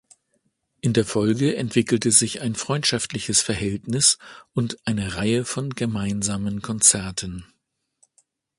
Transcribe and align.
In 0.79 0.93
der 0.93 1.05
Folge 1.05 1.55
entwickelte 1.55 2.09
sich 2.09 2.41
ein 2.41 2.55
freundschaftliches 2.55 3.41
Verhältnis 3.43 4.17
und 4.55 4.77
eine 4.83 5.15
Reihe 5.15 5.45
von 5.45 5.69
gemeinsamen 5.69 6.63
Konzerten. 6.63 7.45